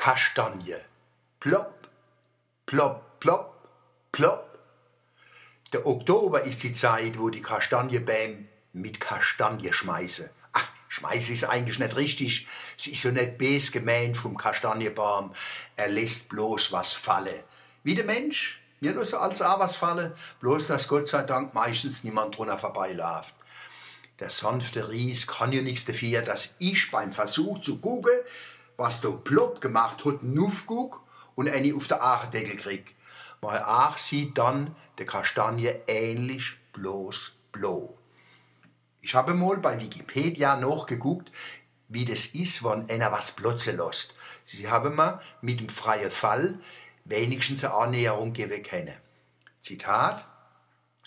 Kastanie. 0.00 0.76
Plopp, 1.40 1.86
plopp, 2.64 3.20
plopp, 3.20 3.68
plopp. 4.10 4.58
Der 5.74 5.86
Oktober 5.86 6.40
ist 6.42 6.62
die 6.62 6.72
Zeit, 6.72 7.18
wo 7.18 7.28
die 7.28 7.42
Kastanienbäume 7.42 8.46
mit 8.72 8.98
Kastanie 8.98 9.74
schmeißen. 9.74 10.30
Ach, 10.54 10.66
schmeißen 10.88 11.34
ist 11.34 11.44
eigentlich 11.44 11.78
nicht 11.78 11.96
richtig. 11.96 12.48
Es 12.78 12.86
ist 12.86 13.02
so 13.02 13.10
nicht 13.10 13.36
bes 13.36 13.72
gemeint 13.72 14.16
vom 14.16 14.38
Kastanienbaum. 14.38 15.34
Er 15.76 15.88
lässt 15.88 16.30
bloß 16.30 16.72
was 16.72 16.94
fallen. 16.94 17.42
Wie 17.82 17.94
der 17.94 18.06
Mensch. 18.06 18.58
Mir 18.80 18.94
lassen 18.94 19.16
als 19.16 19.42
auch 19.42 19.60
was 19.60 19.76
fallen, 19.76 20.14
bloß 20.40 20.68
dass 20.68 20.88
Gott 20.88 21.08
sei 21.08 21.24
Dank 21.24 21.52
meistens 21.52 22.04
niemand 22.04 22.38
drunter 22.38 22.56
vorbeiläuft. 22.56 23.34
Der 24.18 24.30
sanfte 24.30 24.88
Ries 24.88 25.26
kann 25.26 25.52
ja 25.52 25.60
nichts 25.60 25.84
dafür, 25.84 26.22
dass 26.22 26.54
ich 26.58 26.90
beim 26.90 27.12
Versuch 27.12 27.60
zu 27.60 27.80
gucken, 27.80 28.18
was 28.80 29.02
der 29.02 29.10
plopp 29.10 29.60
gemacht 29.60 30.06
hat, 30.06 30.22
nuff 30.22 30.66
und 31.34 31.50
eine 31.50 31.74
auf 31.74 31.86
der 31.86 32.02
Aachendeckel 32.02 32.56
krieg. 32.56 32.96
Mein 33.42 33.62
Aach 33.62 33.98
sieht 33.98 34.38
dann 34.38 34.74
der 34.96 35.04
Kastanie 35.04 35.70
ähnlich 35.86 36.56
bloß 36.72 37.32
blau. 37.52 37.98
Ich 39.02 39.14
habe 39.14 39.34
mal 39.34 39.58
bei 39.58 39.78
Wikipedia 39.78 40.56
nachgeguckt, 40.56 41.30
wie 41.88 42.06
das 42.06 42.24
ist, 42.28 42.64
wenn 42.64 42.88
einer 42.88 43.12
was 43.12 43.32
plötzlich 43.32 43.76
lässt. 43.76 44.14
Sie 44.46 44.70
haben 44.70 44.96
mir 44.96 45.20
mit 45.42 45.60
dem 45.60 45.68
freien 45.68 46.10
Fall 46.10 46.58
wenigstens 47.04 47.64
eine 47.64 47.74
Annäherung 47.74 48.32
geben 48.32 48.62
können. 48.62 48.96
Zitat 49.60 50.26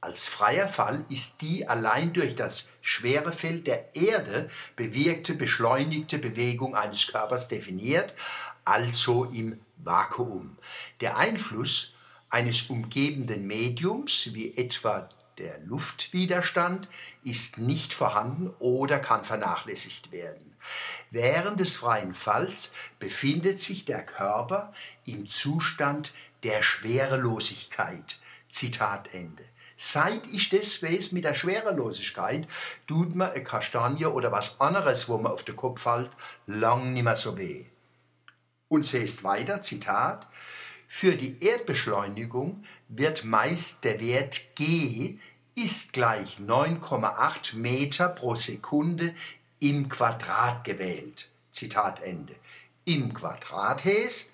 als 0.00 0.26
freier 0.26 0.68
Fall 0.68 1.04
ist 1.08 1.40
die 1.40 1.66
allein 1.66 2.12
durch 2.12 2.36
das 2.36 2.68
schwere 2.80 3.32
Feld 3.32 3.66
der 3.66 3.96
Erde 3.96 4.50
bewirkte 4.76 5.34
beschleunigte 5.34 6.18
Bewegung 6.18 6.76
eines 6.76 7.06
Körpers 7.06 7.48
definiert, 7.48 8.14
also 8.64 9.24
im 9.24 9.60
Vakuum. 9.78 10.58
Der 11.00 11.16
Einfluss 11.16 11.94
eines 12.28 12.62
umgebenden 12.62 13.46
Mediums, 13.46 14.30
wie 14.32 14.56
etwa 14.56 15.08
der 15.38 15.60
Luftwiderstand, 15.60 16.88
ist 17.24 17.58
nicht 17.58 17.94
vorhanden 17.94 18.50
oder 18.58 18.98
kann 18.98 19.24
vernachlässigt 19.24 20.12
werden. 20.12 20.56
Während 21.10 21.60
des 21.60 21.76
freien 21.76 22.14
Falls 22.14 22.72
befindet 22.98 23.60
sich 23.60 23.84
der 23.84 24.04
Körper 24.04 24.72
im 25.04 25.28
Zustand 25.28 26.14
der 26.42 26.62
Schwerelosigkeit. 26.62 28.18
Zitat 28.50 29.14
Ende. 29.14 29.44
Seit 29.76 30.26
ich 30.32 30.48
das 30.48 30.82
weiß 30.82 31.12
mit 31.12 31.24
der 31.24 31.34
Schwerelosigkeit, 31.34 32.48
tut 32.86 33.14
mir 33.14 33.32
eine 33.32 33.44
Kastanie 33.44 34.06
oder 34.06 34.32
was 34.32 34.60
anderes, 34.60 35.08
wo 35.08 35.18
man 35.18 35.32
auf 35.32 35.44
den 35.44 35.56
Kopf 35.56 35.82
fällt, 35.82 36.10
lang 36.46 36.94
nicht 36.94 37.02
mehr 37.02 37.16
so 37.16 37.36
weh. 37.36 37.66
Und 38.68 38.86
sie 38.86 38.98
ist 38.98 39.22
weiter, 39.22 39.60
Zitat, 39.62 40.26
für 40.88 41.12
die 41.12 41.42
Erdbeschleunigung 41.44 42.64
wird 42.88 43.24
meist 43.24 43.84
der 43.84 44.00
Wert 44.00 44.54
g 44.54 45.18
ist 45.54 45.94
gleich 45.94 46.38
9,8 46.38 47.56
Meter 47.56 48.08
pro 48.08 48.36
Sekunde 48.36 49.14
im 49.58 49.88
Quadrat 49.88 50.64
gewählt. 50.64 51.30
Zitat 51.50 52.02
Ende. 52.02 52.36
Im 52.84 53.14
Quadrat 53.14 53.84
heißt, 53.84 54.32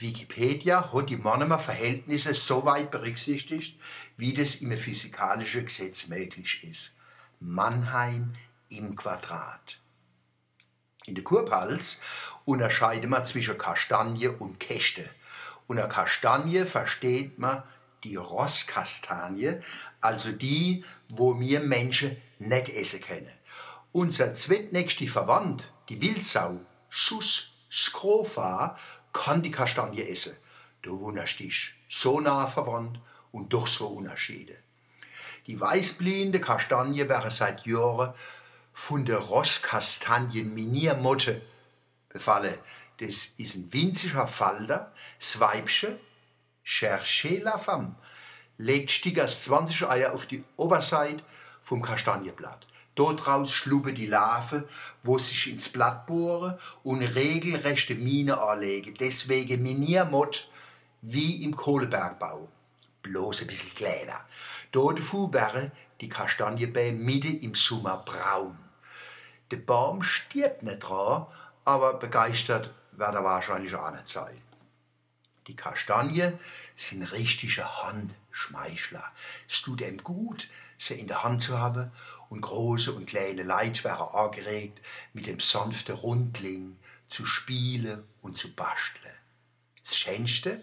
Wikipedia 0.00 0.92
hat 0.92 1.10
die 1.10 1.18
Monomer 1.18 1.58
Verhältnisse 1.58 2.32
so 2.32 2.64
weit 2.64 2.90
berücksichtigt, 2.90 3.78
wie 4.16 4.32
das 4.32 4.56
im 4.56 4.72
physikalischen 4.72 5.66
Gesetz 5.66 6.08
möglich 6.08 6.64
ist. 6.64 6.94
Mannheim 7.38 8.32
im 8.70 8.96
Quadrat. 8.96 9.78
In 11.04 11.14
der 11.14 11.24
Kurpals 11.24 12.00
unterscheidet 12.46 13.10
man 13.10 13.26
zwischen 13.26 13.58
Kastanie 13.58 14.28
und 14.28 14.58
Käste. 14.58 15.08
Unter 15.66 15.86
Kastanie 15.86 16.64
versteht 16.64 17.38
man 17.38 17.62
die 18.02 18.16
Rosskastanie, 18.16 19.60
also 20.00 20.32
die, 20.32 20.82
wo 21.10 21.38
wir 21.38 21.60
Menschen 21.60 22.16
nicht 22.38 22.70
essen 22.70 23.02
können. 23.02 23.32
Unser 23.92 24.34
zweitnächste 24.34 25.06
Verwandt, 25.06 25.70
die 25.90 26.00
Wildsau, 26.00 26.60
Schuss 26.88 27.50
Skrofa, 27.70 28.76
kann 29.12 29.42
die 29.42 29.50
Kastanie 29.50 30.02
essen. 30.02 30.36
Du 30.82 31.00
wunderst 31.00 31.40
dich, 31.40 31.74
so 31.88 32.20
nah 32.20 32.46
verwandt 32.46 33.00
und 33.32 33.52
doch 33.52 33.66
so 33.66 33.88
Unterschiede. 33.88 34.56
Die 35.46 35.60
weißblühende 35.60 36.40
Kastanie 36.40 37.06
wäre 37.08 37.30
seit 37.30 37.66
Jahren 37.66 38.14
von 38.72 39.04
der 39.04 39.18
Rosskastanien-Miniermotte 39.18 41.42
befallen. 42.08 42.58
Das 42.98 43.26
ist 43.36 43.56
ein 43.56 43.70
winziger 43.72 44.26
Falter, 44.26 44.92
das 45.18 45.38
Weibchen, 45.40 45.98
cherchez 46.62 47.42
la 47.42 47.58
femme, 47.58 47.96
legt 48.58 48.90
stickers 48.90 49.44
20 49.44 49.88
Eier 49.88 50.12
auf 50.12 50.26
die 50.26 50.44
Oberseite 50.56 51.22
vom 51.62 51.82
Kastanienblatt. 51.82 52.66
Dort 52.94 53.26
raus 53.26 53.52
schluppe 53.52 53.92
die 53.92 54.06
Larve, 54.06 54.68
wo 55.02 55.18
sich 55.18 55.50
ins 55.50 55.68
Blatt 55.68 56.06
bohre 56.06 56.58
und 56.82 57.02
regelrechte 57.02 57.94
Mine 57.94 58.40
anlege. 58.40 58.92
Deswegen 58.92 59.62
Miniermod 59.62 60.50
wie 61.00 61.44
im 61.44 61.56
Kohlebergbau. 61.56 62.48
Bloß 63.02 63.42
ein 63.42 63.46
bisschen 63.46 63.74
kleiner. 63.74 64.20
Dort 64.72 65.00
wäre 65.32 65.70
die 66.00 66.08
Kastanienbäume 66.08 66.98
mitten 66.98 67.40
im 67.40 67.54
Sommer 67.54 67.98
braun. 68.04 68.58
Der 69.50 69.56
Baum 69.58 70.02
stirbt 70.02 70.62
nicht 70.62 70.80
dran, 70.80 71.26
aber 71.64 71.94
begeistert 71.94 72.70
wird 72.92 73.14
er 73.14 73.24
wahrscheinlich 73.24 73.74
auch 73.74 73.90
nicht 73.92 74.08
sein. 74.08 74.42
Die 75.46 75.56
Kastanien 75.56 76.38
sind 76.76 77.02
richtige 77.12 77.82
Handschmeichler. 77.82 79.04
Es 79.48 79.62
tut 79.62 79.80
ihm 79.80 80.02
gut, 80.02 80.48
sie 80.78 80.94
in 80.94 81.06
der 81.06 81.24
Hand 81.24 81.42
zu 81.42 81.58
haben 81.58 81.90
und 82.28 82.42
große 82.42 82.92
und 82.92 83.06
kleine 83.06 83.42
Leid 83.42 83.82
wären 83.84 84.14
angeregt, 84.14 84.80
mit 85.12 85.26
dem 85.26 85.40
sanften 85.40 85.94
Rundling 85.94 86.76
zu 87.08 87.26
spielen 87.26 88.04
und 88.20 88.36
zu 88.36 88.54
basteln. 88.54 89.14
Das 89.82 89.98
Schönste, 89.98 90.62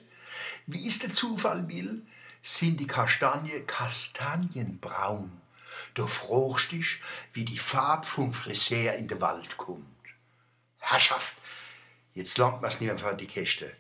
wie 0.66 0.88
es 0.88 1.00
der 1.00 1.12
Zufall 1.12 1.68
will, 1.68 2.06
sind 2.42 2.80
die 2.80 2.88
Kastanie 2.88 3.62
kastanienbraun. 3.66 5.42
Du 5.94 6.08
fragst 6.08 6.72
dich, 6.72 7.02
wie 7.34 7.44
die 7.44 7.58
Farbe 7.58 8.06
vom 8.06 8.34
Friseur 8.34 8.94
in 8.94 9.08
den 9.08 9.20
Wald 9.20 9.58
kommt. 9.58 9.86
Herrschaft, 10.80 11.36
jetzt 12.14 12.38
langt 12.38 12.62
mir's 12.62 12.80
nicht 12.80 12.90
mehr 12.90 12.98
für 12.98 13.16
die 13.16 13.28
Käste. 13.28 13.76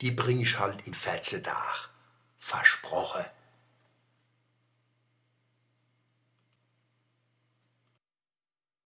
Die 0.00 0.10
bring 0.12 0.40
ich 0.40 0.58
halt 0.58 0.86
in 0.86 0.94
14 0.94 1.42
Tagen. 1.42 1.58
Versprochen. 1.58 1.97